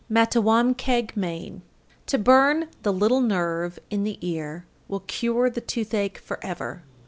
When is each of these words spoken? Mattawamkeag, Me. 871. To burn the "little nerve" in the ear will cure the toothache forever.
Mattawamkeag, 0.09 1.15
Me. 1.15 1.21
871. 1.61 1.61
To 2.07 2.17
burn 2.17 2.67
the 2.81 2.91
"little 2.91 3.21
nerve" 3.21 3.77
in 3.91 4.03
the 4.03 4.17
ear 4.27 4.65
will 4.87 5.01
cure 5.01 5.47
the 5.47 5.61
toothache 5.61 6.17
forever. 6.17 6.81